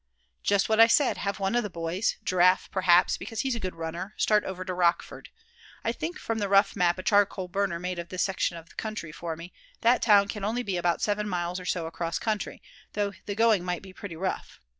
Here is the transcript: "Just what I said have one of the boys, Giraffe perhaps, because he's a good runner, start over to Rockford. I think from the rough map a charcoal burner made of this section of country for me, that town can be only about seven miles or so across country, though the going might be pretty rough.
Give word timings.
"Just 0.41 0.67
what 0.67 0.79
I 0.79 0.87
said 0.87 1.17
have 1.19 1.39
one 1.39 1.53
of 1.53 1.61
the 1.61 1.69
boys, 1.69 2.17
Giraffe 2.23 2.71
perhaps, 2.71 3.17
because 3.17 3.41
he's 3.41 3.53
a 3.53 3.59
good 3.59 3.75
runner, 3.75 4.15
start 4.17 4.43
over 4.45 4.65
to 4.65 4.73
Rockford. 4.73 5.29
I 5.83 5.91
think 5.91 6.17
from 6.17 6.39
the 6.39 6.49
rough 6.49 6.75
map 6.75 6.97
a 6.97 7.03
charcoal 7.03 7.47
burner 7.47 7.77
made 7.79 7.99
of 7.99 8.09
this 8.09 8.23
section 8.23 8.57
of 8.57 8.75
country 8.77 9.11
for 9.11 9.35
me, 9.35 9.53
that 9.81 10.01
town 10.01 10.27
can 10.27 10.41
be 10.41 10.47
only 10.47 10.75
about 10.77 11.03
seven 11.03 11.29
miles 11.29 11.59
or 11.59 11.65
so 11.65 11.85
across 11.85 12.17
country, 12.17 12.63
though 12.93 13.13
the 13.27 13.35
going 13.35 13.63
might 13.63 13.83
be 13.83 13.93
pretty 13.93 14.15
rough. 14.15 14.59